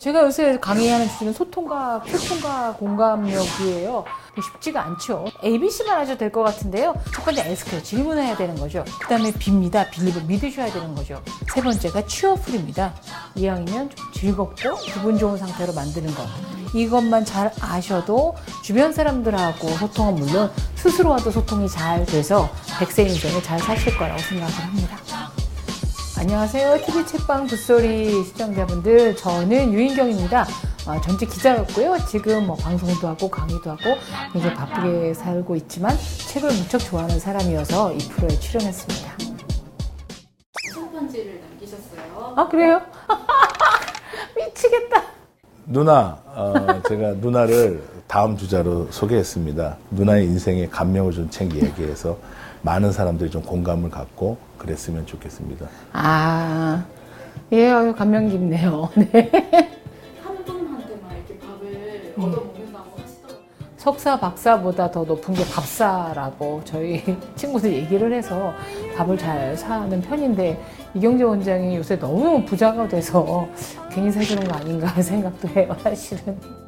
제가 0.00 0.22
요새 0.22 0.58
강의하는 0.58 1.06
주제는 1.10 1.34
소통과 1.34 2.02
소통과 2.06 2.72
공감력이에요. 2.72 4.02
쉽지가 4.42 4.82
않죠. 4.86 5.26
ABC만 5.44 6.00
하셔도 6.00 6.16
될 6.18 6.32
것 6.32 6.42
같은데요. 6.42 6.94
첫 7.14 7.22
번째 7.22 7.42
에스크요. 7.50 7.82
질문해야 7.82 8.34
되는 8.34 8.54
거죠. 8.54 8.82
그 8.98 9.08
다음에 9.08 9.30
빕니다. 9.30 9.90
빌리브 9.90 10.20
믿으셔야 10.20 10.72
되는 10.72 10.94
거죠. 10.94 11.22
세 11.54 11.60
번째가 11.60 12.06
취어풀입니다. 12.06 12.94
이왕이면 13.34 13.90
좀 13.90 14.12
즐겁고 14.14 14.76
기분 14.78 15.18
좋은 15.18 15.36
상태로 15.36 15.74
만드는 15.74 16.14
것. 16.14 16.26
이것만 16.72 17.26
잘 17.26 17.52
아셔도 17.60 18.34
주변 18.62 18.94
사람들하고 18.94 19.68
소통은 19.68 20.14
물론 20.14 20.50
스스로와도 20.76 21.30
소통이 21.30 21.68
잘 21.68 22.06
돼서 22.06 22.48
백세 22.78 23.02
인생을 23.02 23.42
잘 23.42 23.58
사실 23.58 23.94
거라고 23.98 24.18
생각을 24.22 24.50
합니다. 24.54 24.96
안녕하세요. 26.20 26.84
TV 26.84 27.06
책방 27.06 27.46
붓소리 27.46 28.24
시청자분들. 28.24 29.16
저는 29.16 29.72
유인경입니다. 29.72 30.44
어, 30.86 31.00
전직 31.00 31.30
기자였고요. 31.30 31.96
지금 32.06 32.46
뭐 32.46 32.56
방송도 32.56 33.08
하고 33.08 33.30
강의도 33.30 33.70
하고 33.70 33.96
굉장히 34.30 34.54
바쁘게 34.54 35.14
살고 35.14 35.56
있지만 35.56 35.96
책을 36.28 36.50
무척 36.50 36.80
좋아하는 36.80 37.18
사람이어서 37.18 37.94
이 37.94 37.98
프로에 38.10 38.28
출연했습니다. 38.38 39.16
손편지를 40.74 41.40
남기셨어요. 41.40 42.34
아, 42.36 42.48
그래요? 42.48 42.82
미치겠다. 44.36 45.02
누나, 45.64 46.18
어, 46.26 46.82
제가 46.86 47.12
누나를 47.12 47.82
다음 48.06 48.36
주자로 48.36 48.88
소개했습니다. 48.90 49.78
누나의 49.92 50.26
인생에 50.26 50.68
감명을 50.68 51.12
준책 51.12 51.54
얘기해서 51.54 52.18
많은 52.62 52.92
사람들이 52.92 53.30
좀 53.30 53.42
공감을 53.42 53.90
갖고 53.90 54.36
그랬으면 54.58 55.06
좋겠습니다. 55.06 55.66
아, 55.92 56.84
예, 57.52 57.70
아유, 57.70 57.94
감명 57.94 58.28
깊네요. 58.28 58.90
네. 58.96 59.30
한 60.22 60.44
분한테만 60.44 61.16
이렇게 61.16 61.38
밥을 61.38 62.14
얻어먹는다고 62.18 63.00
하시더라고요. 63.00 63.44
석사, 63.76 64.20
박사보다 64.20 64.90
더 64.90 65.04
높은 65.04 65.34
게 65.34 65.42
밥사라고 65.46 66.60
저희 66.64 67.02
친구들 67.34 67.72
얘기를 67.72 68.12
해서 68.12 68.52
밥을 68.96 69.16
잘 69.16 69.56
사는 69.56 70.00
편인데 70.02 70.60
이경재 70.94 71.24
원장이 71.24 71.76
요새 71.76 71.98
너무 71.98 72.44
부자가 72.44 72.86
돼서 72.88 73.48
괜히 73.90 74.10
사주는 74.12 74.44
거 74.46 74.54
아닌가 74.56 74.86
생각도 75.00 75.48
해요, 75.48 75.74
사실은. 75.82 76.59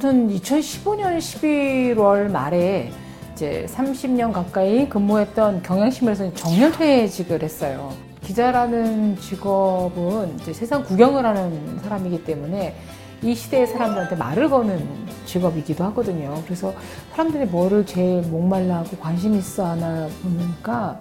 저는 0.00 0.30
2015년 0.30 1.18
11월 1.18 2.30
말에 2.30 2.90
이제 3.32 3.66
30년 3.68 4.32
가까이 4.32 4.88
근무했던 4.88 5.62
경향신문에서 5.62 6.32
정년퇴직을 6.34 7.42
했어요. 7.42 7.92
기자라는 8.22 9.18
직업은 9.18 10.38
이제 10.40 10.52
세상 10.54 10.82
구경을 10.82 11.26
하는 11.26 11.78
사람이기 11.82 12.24
때문에 12.24 12.74
이 13.22 13.34
시대의 13.34 13.66
사람들한테 13.66 14.16
말을 14.16 14.48
거는 14.48 14.88
직업이기도 15.26 15.84
하거든요. 15.84 16.40
그래서 16.46 16.72
사람들이 17.10 17.44
뭐를 17.46 17.84
제일 17.84 18.22
목말라하고 18.22 18.96
관심 18.96 19.34
있어 19.34 19.66
하나 19.66 20.08
보니까 20.22 20.98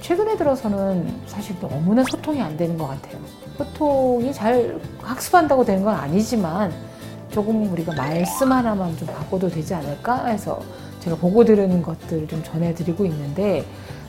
최근에 0.00 0.36
들어서는 0.38 1.14
사실 1.26 1.58
너무나 1.60 2.02
소통이 2.04 2.40
안 2.40 2.56
되는 2.56 2.78
것 2.78 2.88
같아요. 2.88 3.18
소통이 3.58 4.32
잘 4.32 4.80
학습한다고 5.02 5.64
되는 5.64 5.84
건 5.84 5.94
아니지만 5.94 6.89
조금 7.30 7.72
우리가 7.72 7.94
말씀 7.94 8.50
하나만 8.50 8.96
좀 8.96 9.08
바꿔도 9.08 9.48
되지 9.48 9.74
않을까 9.74 10.26
해서 10.26 10.60
제가 11.00 11.16
보고 11.16 11.44
들은 11.44 11.80
것들을 11.82 12.28
좀 12.28 12.42
전해드리고 12.42 13.04
있는데 13.06 13.64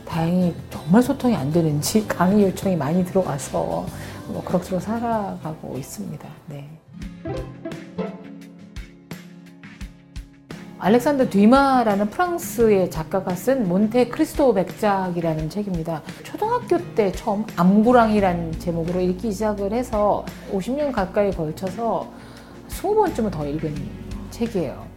다행히 0.06 0.54
정말 0.70 1.02
소통이 1.02 1.36
안 1.36 1.52
되는지 1.52 2.06
강의 2.10 2.44
요청이 2.46 2.76
많이 2.76 3.06
들어와서 3.06 3.86
뭐 4.28 4.44
그럭저럭 4.44 4.82
살아가고 4.82 5.78
있습니다. 5.78 6.28
네. 6.48 6.68
알렉산더 10.80 11.30
뒤마라는 11.30 12.10
프랑스의 12.10 12.90
작가가 12.90 13.36
쓴 13.36 13.70
몬테 13.70 14.08
크리스토 14.08 14.52
백작이라는 14.56 15.48
책입니다. 15.52 16.02
초등학교 16.24 16.80
때 16.96 17.12
처음 17.12 17.46
암구랑이라는 17.56 18.60
제목으로 18.60 19.00
읽기 19.00 19.32
시작을 19.32 19.74
해서 19.74 20.26
50년 20.52 20.92
가까이 20.92 21.30
걸쳐서 21.30 22.08
20번쯤은 22.82 23.32
더 23.32 23.46
읽은 23.46 23.76
책이에요. 24.32 24.90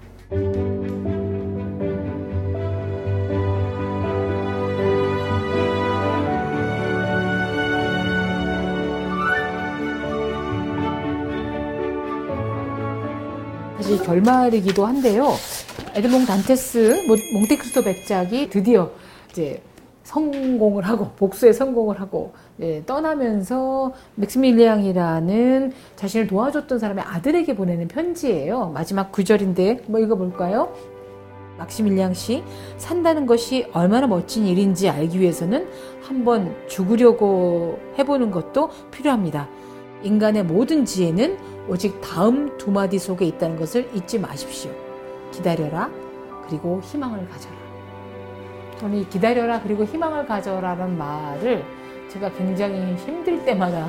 사실 13.77 14.03
결말이기도 14.03 14.87
한데요. 14.87 15.35
에드몽 15.95 16.25
단테스 16.25 17.05
몽테크리스토 17.35 17.83
백작이 17.83 18.49
드디어 18.49 18.91
이제 19.31 19.63
성공을 20.05 20.85
하고 20.85 21.09
복수에 21.17 21.53
성공을 21.53 22.01
하고 22.01 22.33
예, 22.61 22.85
떠나면서 22.85 23.93
맥스밀리앙이라는 24.15 25.73
자신을 25.97 26.27
도와줬던 26.29 26.79
사람의 26.79 27.05
아들에게 27.05 27.57
보내는 27.57 27.89
편지예요. 27.89 28.71
마지막 28.73 29.11
구절인데 29.11 29.85
뭐 29.89 29.99
읽어볼까요? 29.99 30.73
막시밀리앙 31.59 32.15
씨 32.15 32.43
산다는 32.77 33.27
것이 33.27 33.67
얼마나 33.73 34.07
멋진 34.07 34.47
일인지 34.47 34.89
알기 34.89 35.21
위해서는 35.21 35.69
한번 36.03 36.55
죽으려고 36.69 37.79
해보는 37.99 38.31
것도 38.31 38.71
필요합니다. 38.91 39.49
인간의 40.03 40.45
모든 40.45 40.85
지혜는 40.85 41.39
오직 41.69 42.01
다음 42.01 42.59
두 42.59 42.71
마디 42.71 42.99
속에 42.99 43.25
있다는 43.25 43.57
것을 43.57 43.89
잊지 43.95 44.19
마십시오. 44.19 44.71
기다려라 45.33 45.91
그리고 46.47 46.81
희망을 46.83 47.27
가져라. 47.29 47.64
이 48.93 49.09
기다려라 49.09 49.61
그리고 49.63 49.85
희망을 49.85 50.27
가져라는 50.27 50.99
말을 50.99 51.65
제가 52.09 52.31
굉장히 52.33 52.95
힘들 52.97 53.45
때마다 53.45 53.89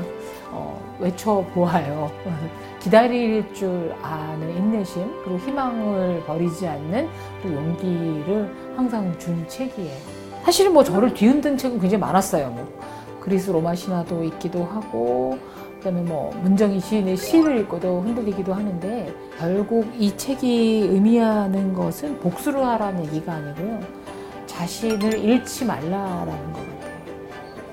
어, 0.51 0.79
외쳐보아요. 1.00 2.11
기다릴 2.79 3.53
줄 3.53 3.94
아는 4.01 4.55
인내심 4.55 5.23
그리고 5.23 5.39
희망을 5.39 6.23
버리지 6.25 6.67
않는 6.67 7.09
그 7.41 7.51
용기를 7.51 8.55
항상 8.75 9.17
준 9.17 9.47
책이에요. 9.47 9.97
사실은 10.44 10.73
뭐 10.73 10.84
저를 10.84 11.13
뒤흔든 11.13 11.57
책은 11.57 11.79
굉장히 11.79 12.00
많았어요. 12.00 12.50
뭐 12.51 12.79
그리스 13.19 13.50
로마 13.50 13.73
신화도 13.73 14.23
있기도 14.25 14.63
하고 14.63 15.39
그다음에 15.78 16.01
뭐 16.01 16.31
문정희 16.41 16.79
시인의 16.79 17.17
시를 17.17 17.59
읽고도 17.61 18.01
흔들리기도 18.01 18.53
하는데 18.53 19.13
결국 19.39 19.88
이 19.97 20.16
책이 20.16 20.89
의미하는 20.91 21.73
것은 21.73 22.19
복수를 22.19 22.63
하라는 22.63 23.05
얘기가 23.05 23.34
아니고요. 23.34 23.79
자신을 24.55 25.19
잃지 25.19 25.66
말라라는 25.66 26.53
것 26.53 26.59
같아요. 26.59 26.95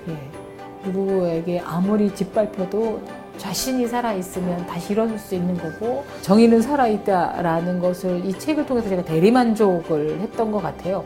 예. 0.09 0.91
누구에게 0.91 1.61
아무리 1.61 2.13
짓밟혀도 2.13 3.01
자신이 3.39 3.87
살아있으면 3.87 4.67
다시 4.67 4.93
일어설 4.93 5.19
수 5.19 5.35
있는 5.35 5.57
거고 5.57 6.05
정의는 6.23 6.61
살아있다라는 6.61 7.81
것을 7.81 8.25
이 8.25 8.37
책을 8.37 8.67
통해서 8.67 8.89
제가 8.89 9.05
대리만족을 9.05 10.21
했던 10.21 10.51
것 10.51 10.61
같아요. 10.61 11.05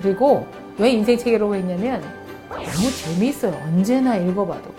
그리고 0.00 0.46
왜 0.78 0.90
인생 0.90 1.18
책이라고 1.18 1.54
했냐면 1.54 2.02
너무 2.48 2.90
재미있어요. 2.90 3.52
언제나 3.64 4.16
읽어봐도. 4.16 4.70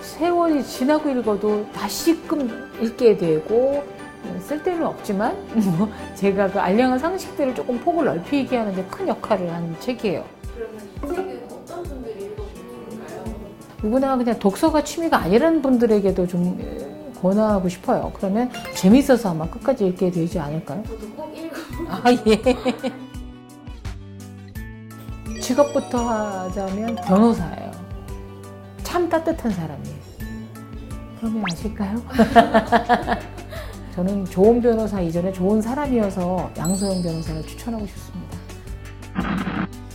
세월이 0.00 0.64
지나고 0.64 1.08
읽어도 1.08 1.66
다시금 1.72 2.70
읽게 2.80 3.16
되고 3.16 3.84
쓸데는 4.40 4.84
없지만 4.86 5.36
뭐 5.78 5.90
제가 6.14 6.48
그 6.50 6.58
알량한 6.60 6.98
상식들을 6.98 7.54
조금 7.54 7.78
폭을 7.80 8.04
넓히게 8.06 8.56
하는데 8.56 8.84
큰 8.84 9.08
역할을 9.08 9.52
한 9.52 9.76
책이에요. 9.80 10.24
그러면 10.54 10.80
이 10.80 11.08
책은 11.08 11.42
어떤 11.50 11.82
분들이 11.82 12.24
읽어보면 12.26 13.08
좋을까요? 13.08 13.24
누구나 13.82 14.16
그냥 14.16 14.38
독서가 14.38 14.84
취미가 14.84 15.16
아니라는 15.18 15.62
분들에게도 15.62 16.26
좀 16.26 16.58
권하고 17.20 17.68
싶어요. 17.68 18.12
그러면 18.16 18.50
재밌어서 18.74 19.30
아마 19.30 19.48
끝까지 19.48 19.86
읽게 19.86 20.10
되지 20.10 20.38
않을까요? 20.38 20.82
저도 20.84 21.06
꼭 21.10 21.32
읽어보고 21.36 21.90
아 21.90 22.02
예. 22.26 22.42
직업부터 25.40 25.98
하자면 26.08 26.96
변호사예요. 26.96 27.70
참 28.82 29.08
따뜻한 29.08 29.50
사람이에요. 29.50 29.96
그러면 31.18 31.44
아실까요? 31.50 32.02
저는 33.94 34.24
좋은 34.24 34.60
변호사 34.62 35.00
이전에 35.00 35.32
좋은 35.32 35.60
사람이어서 35.60 36.50
양소영 36.56 37.02
변호사를 37.02 37.42
추천하고 37.42 37.86
싶습니다. 37.86 38.38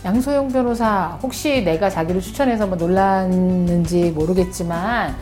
양소영 0.04 0.48
변호사 0.48 1.18
혹시 1.20 1.64
내가 1.64 1.90
자기를 1.90 2.20
추천해서 2.20 2.66
뭐 2.66 2.76
놀랐는지 2.76 4.12
모르겠지만 4.12 5.16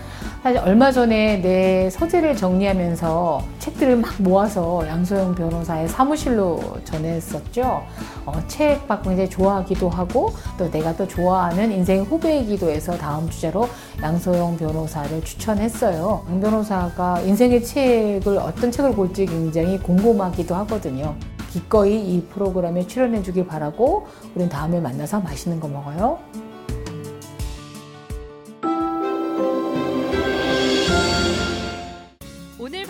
사실 0.46 0.60
얼마 0.60 0.92
전에 0.92 1.42
내 1.42 1.90
서재를 1.90 2.36
정리하면서 2.36 3.42
책들을 3.58 3.96
막 3.96 4.14
모아서 4.22 4.86
양소영 4.86 5.34
변호사의 5.34 5.88
사무실로 5.88 6.60
전했었죠. 6.84 7.82
어, 8.24 8.32
책 8.46 8.86
받고 8.86 9.10
이제 9.10 9.28
좋아하기도 9.28 9.88
하고 9.88 10.30
또 10.56 10.70
내가 10.70 10.94
또 10.94 11.08
좋아하는 11.08 11.72
인생 11.72 12.04
후배이기도 12.04 12.70
해서 12.70 12.96
다음 12.96 13.28
주제로 13.28 13.68
양소영 14.00 14.56
변호사를 14.56 15.20
추천했어요. 15.24 16.24
양 16.30 16.40
변호사가 16.40 17.22
인생의 17.22 17.64
책을 17.64 18.38
어떤 18.38 18.70
책을 18.70 18.92
볼지 18.92 19.26
굉장히 19.26 19.80
궁금하기도 19.80 20.54
하거든요. 20.54 21.16
기꺼이 21.50 21.96
이 21.96 22.22
프로그램에 22.22 22.86
출연해 22.86 23.24
주길 23.24 23.48
바라고 23.48 24.06
우린 24.36 24.48
다음에 24.48 24.78
만나서 24.78 25.18
맛있는 25.18 25.58
거 25.58 25.66
먹어요. 25.66 26.45